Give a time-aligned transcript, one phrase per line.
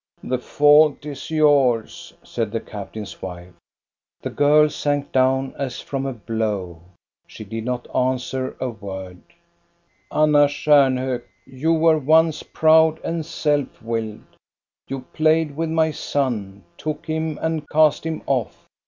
[0.23, 3.53] The fault is yours," said the captain's wife.
[4.23, 6.81] The girl sank down as from a blow.
[7.27, 9.21] She did not answer a word."
[10.11, 14.23] Anna Stjarnhok, you were once proud and self willed:
[14.87, 18.65] you played with my son, took him and cast him off.